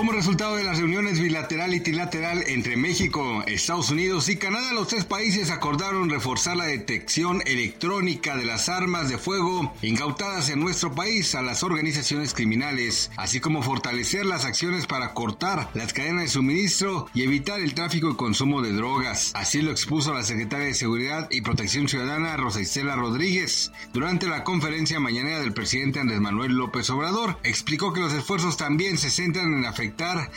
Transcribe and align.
Como 0.00 0.12
resultado 0.12 0.56
de 0.56 0.64
las 0.64 0.78
reuniones 0.78 1.20
bilateral 1.20 1.74
y 1.74 1.80
trilateral 1.80 2.42
entre 2.46 2.78
México, 2.78 3.44
Estados 3.46 3.90
Unidos 3.90 4.30
y 4.30 4.36
Canadá, 4.36 4.72
los 4.72 4.88
tres 4.88 5.04
países 5.04 5.50
acordaron 5.50 6.08
reforzar 6.08 6.56
la 6.56 6.64
detección 6.64 7.42
electrónica 7.44 8.34
de 8.34 8.46
las 8.46 8.70
armas 8.70 9.10
de 9.10 9.18
fuego 9.18 9.74
incautadas 9.82 10.48
en 10.48 10.58
nuestro 10.60 10.94
país 10.94 11.34
a 11.34 11.42
las 11.42 11.62
organizaciones 11.62 12.32
criminales, 12.32 13.10
así 13.18 13.40
como 13.40 13.62
fortalecer 13.62 14.24
las 14.24 14.46
acciones 14.46 14.86
para 14.86 15.12
cortar 15.12 15.68
las 15.74 15.92
cadenas 15.92 16.22
de 16.22 16.28
suministro 16.28 17.06
y 17.12 17.22
evitar 17.22 17.60
el 17.60 17.74
tráfico 17.74 18.08
y 18.08 18.16
consumo 18.16 18.62
de 18.62 18.72
drogas. 18.72 19.32
Así 19.34 19.60
lo 19.60 19.70
expuso 19.70 20.14
la 20.14 20.22
secretaria 20.22 20.64
de 20.64 20.72
Seguridad 20.72 21.28
y 21.30 21.42
Protección 21.42 21.88
Ciudadana 21.90 22.38
Rosa 22.38 22.62
Isela 22.62 22.96
Rodríguez 22.96 23.70
durante 23.92 24.28
la 24.28 24.44
conferencia 24.44 24.98
mañanera 24.98 25.40
del 25.40 25.52
presidente 25.52 26.00
Andrés 26.00 26.20
Manuel 26.20 26.52
López 26.52 26.88
Obrador. 26.88 27.36
Explicó 27.42 27.92
que 27.92 28.00
los 28.00 28.14
esfuerzos 28.14 28.56
también 28.56 28.96
se 28.96 29.10
centran 29.10 29.52
en 29.52 29.66
afectar 29.66 29.89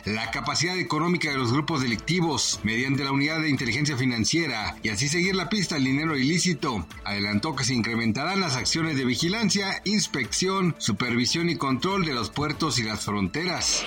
la 0.05 0.31
capacidad 0.31 0.77
económica 0.77 1.29
de 1.29 1.37
los 1.37 1.51
grupos 1.53 1.81
delictivos 1.81 2.59
mediante 2.63 3.03
la 3.03 3.11
unidad 3.11 3.41
de 3.41 3.49
inteligencia 3.49 3.97
financiera 3.97 4.75
y 4.83 4.89
así 4.89 5.07
seguir 5.07 5.35
la 5.35 5.49
pista 5.49 5.75
al 5.75 5.83
dinero 5.83 6.17
ilícito. 6.17 6.85
Adelantó 7.03 7.55
que 7.55 7.63
se 7.63 7.73
incrementarán 7.73 8.39
las 8.39 8.55
acciones 8.55 8.97
de 8.97 9.05
vigilancia, 9.05 9.81
inspección, 9.85 10.75
supervisión 10.77 11.49
y 11.49 11.55
control 11.55 12.05
de 12.05 12.13
los 12.13 12.29
puertos 12.29 12.79
y 12.79 12.83
las 12.83 13.05
fronteras. 13.05 13.83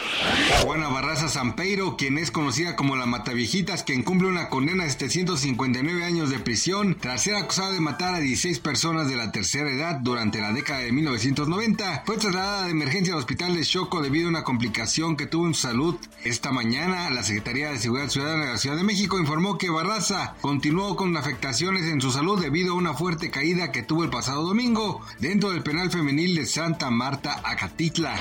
Juana 0.62 0.88
Barraza 0.88 1.28
Sampeiro, 1.28 1.96
quien 1.96 2.18
es 2.18 2.30
conocida 2.30 2.76
como 2.76 2.96
la 2.96 3.06
Mataviejitas, 3.06 3.82
quien 3.82 4.02
cumple 4.02 4.28
una 4.28 4.48
condena 4.48 4.84
de 4.84 4.90
759 4.90 6.04
años 6.04 6.30
de 6.30 6.38
prisión 6.38 6.96
tras 7.00 7.22
ser 7.22 7.36
acusada 7.36 7.72
de 7.72 7.80
matar 7.80 8.14
a 8.14 8.20
16 8.20 8.60
personas 8.60 9.08
de 9.08 9.16
la 9.16 9.32
tercera 9.32 9.70
edad 9.70 9.98
durante 10.00 10.40
la 10.40 10.52
década 10.52 10.80
de 10.80 10.92
1990, 10.92 12.02
fue 12.06 12.16
trasladada 12.16 12.64
de 12.64 12.70
emergencia 12.70 13.14
al 13.14 13.20
hospital 13.20 13.54
de 13.54 13.64
Choco 13.64 14.00
debido 14.00 14.26
a 14.26 14.30
una 14.30 14.44
complicación 14.44 15.16
que 15.16 15.26
tuvo 15.26 15.46
en 15.46 15.54
salud. 15.56 15.96
Esta 16.24 16.52
mañana, 16.52 17.10
la 17.10 17.22
Secretaría 17.22 17.70
de 17.70 17.78
Seguridad 17.78 18.08
Ciudadana 18.08 18.44
de 18.44 18.52
la 18.52 18.58
Ciudad 18.58 18.76
de 18.76 18.84
México 18.84 19.18
informó 19.18 19.58
que 19.58 19.70
Barraza 19.70 20.34
continuó 20.40 20.96
con 20.96 21.16
afectaciones 21.16 21.84
en 21.86 22.00
su 22.00 22.12
salud 22.12 22.40
debido 22.40 22.72
a 22.72 22.76
una 22.76 22.94
fuerte 22.94 23.30
caída 23.30 23.72
que 23.72 23.82
tuvo 23.82 24.04
el 24.04 24.10
pasado 24.10 24.42
domingo 24.42 25.00
dentro 25.18 25.50
del 25.50 25.62
penal 25.62 25.90
femenil 25.90 26.34
de 26.34 26.46
Santa 26.46 26.90
Marta, 26.90 27.40
Acatitla. 27.44 28.20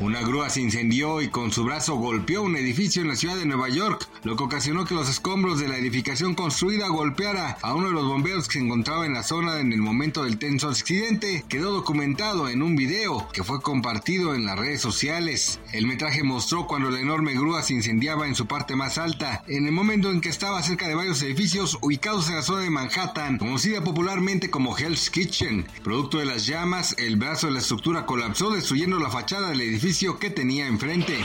Una 0.00 0.20
grúa 0.20 0.48
se 0.48 0.60
incendió 0.60 1.20
y 1.20 1.28
con 1.28 1.50
su 1.50 1.64
brazo 1.64 1.96
golpeó 1.96 2.42
un 2.42 2.56
edificio 2.56 3.02
en 3.02 3.08
la 3.08 3.16
ciudad 3.16 3.36
de 3.36 3.46
Nueva 3.46 3.68
York, 3.68 4.08
lo 4.22 4.36
que 4.36 4.44
ocasionó 4.44 4.84
que 4.84 4.94
los 4.94 5.08
escombros 5.08 5.58
de 5.58 5.68
la 5.68 5.76
edificación 5.76 6.34
construida 6.34 6.88
golpeara 6.88 7.58
a 7.62 7.74
uno 7.74 7.88
de 7.88 7.94
los 7.94 8.06
bomberos 8.06 8.46
que 8.46 8.58
se 8.58 8.64
encontraba 8.64 9.06
en 9.06 9.14
la 9.14 9.22
zona 9.22 9.58
en 9.60 9.72
el 9.72 9.80
momento 9.80 10.24
del 10.24 10.38
tenso 10.38 10.68
accidente. 10.68 11.44
Quedó 11.48 11.72
documentado 11.72 12.48
en 12.48 12.62
un 12.62 12.76
video 12.76 13.28
que 13.32 13.42
fue 13.42 13.60
compartido 13.60 14.34
en 14.34 14.44
las 14.44 14.58
redes 14.58 14.80
sociales. 14.80 15.60
El 15.72 15.86
metraje 15.86 16.22
mostró 16.28 16.66
cuando 16.66 16.90
la 16.90 17.00
enorme 17.00 17.32
grúa 17.32 17.62
se 17.62 17.72
incendiaba 17.72 18.28
en 18.28 18.34
su 18.34 18.46
parte 18.46 18.76
más 18.76 18.98
alta, 18.98 19.42
en 19.48 19.66
el 19.66 19.72
momento 19.72 20.10
en 20.10 20.20
que 20.20 20.28
estaba 20.28 20.62
cerca 20.62 20.86
de 20.86 20.94
varios 20.94 21.22
edificios 21.22 21.78
ubicados 21.80 22.28
en 22.28 22.34
la 22.36 22.42
zona 22.42 22.60
de 22.62 22.70
Manhattan, 22.70 23.38
conocida 23.38 23.82
popularmente 23.82 24.50
como 24.50 24.76
Hell's 24.76 25.08
Kitchen. 25.08 25.66
Producto 25.82 26.18
de 26.18 26.26
las 26.26 26.44
llamas, 26.46 26.94
el 26.98 27.16
brazo 27.16 27.46
de 27.46 27.54
la 27.54 27.60
estructura 27.60 28.04
colapsó 28.04 28.50
destruyendo 28.50 28.98
la 28.98 29.08
fachada 29.10 29.48
del 29.48 29.62
edificio 29.62 30.18
que 30.18 30.28
tenía 30.28 30.66
enfrente. 30.66 31.16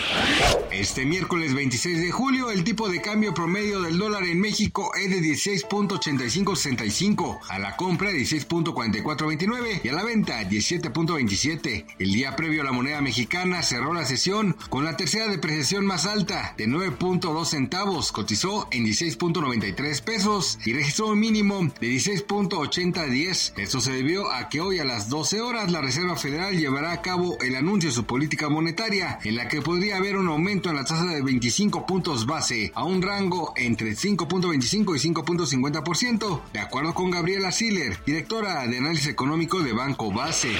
Este 0.71 1.05
miércoles 1.05 1.53
26 1.53 1.99
de 1.99 2.11
julio, 2.11 2.49
el 2.49 2.63
tipo 2.63 2.87
de 2.87 3.01
cambio 3.01 3.33
promedio 3.33 3.81
del 3.81 3.97
dólar 3.97 4.23
en 4.23 4.39
México 4.39 4.91
es 4.95 5.09
de 5.09 5.19
16.8565, 5.19 7.39
a 7.49 7.59
la 7.59 7.75
compra 7.75 8.11
16.4429 8.11 9.81
y 9.83 9.89
a 9.89 9.93
la 9.93 10.03
venta 10.03 10.41
17.27. 10.49 11.87
El 11.99 12.13
día 12.13 12.37
previo 12.37 12.63
la 12.63 12.71
moneda 12.71 13.01
mexicana 13.01 13.61
cerró 13.63 13.93
la 13.93 14.05
sesión 14.05 14.55
con 14.69 14.85
la 14.85 14.92
tercera 14.97 15.27
depreciación 15.27 15.85
más 15.85 16.05
alta, 16.05 16.53
de 16.57 16.67
9.2 16.67 17.45
centavos, 17.45 18.11
cotizó 18.11 18.67
en 18.71 18.85
16.93 18.85 20.01
pesos 20.01 20.59
y 20.65 20.73
registró 20.73 21.07
un 21.07 21.19
mínimo 21.19 21.71
de 21.79 21.87
16.8010. 21.87 23.53
Esto 23.57 23.81
se 23.81 23.91
debió 23.91 24.31
a 24.31 24.49
que 24.49 24.61
hoy 24.61 24.79
a 24.79 24.85
las 24.85 25.09
12 25.09 25.41
horas 25.41 25.71
la 25.71 25.81
Reserva 25.81 26.15
Federal 26.15 26.57
llevará 26.57 26.91
a 26.91 27.01
cabo 27.01 27.37
el 27.41 27.55
anuncio 27.55 27.89
de 27.89 27.95
su 27.95 28.05
política 28.05 28.49
monetaria, 28.49 29.19
en 29.23 29.35
la 29.35 29.47
que 29.47 29.61
podría 29.61 29.97
haber 29.97 30.17
un 30.17 30.27
aumento 30.27 30.69
en 30.69 30.75
la 30.75 30.85
tasa 30.85 31.05
de 31.05 31.21
25 31.21 31.85
puntos 31.85 32.25
base 32.25 32.71
a 32.75 32.83
un 32.83 33.01
rango 33.01 33.53
entre 33.55 33.91
5.25 33.91 34.95
y 34.95 35.13
5.50%, 35.13 36.41
de 36.51 36.59
acuerdo 36.59 36.93
con 36.93 37.11
Gabriela 37.11 37.51
Siller, 37.51 37.99
directora 38.05 38.67
de 38.67 38.77
análisis 38.77 39.07
económico 39.07 39.61
de 39.61 39.73
Banco 39.73 40.11
Base. 40.11 40.51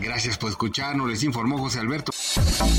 Gracias 0.00 0.36
por 0.38 0.50
escucharnos, 0.50 1.08
les 1.08 1.22
informó 1.22 1.58
José 1.58 1.80
Alberto. 1.80 2.12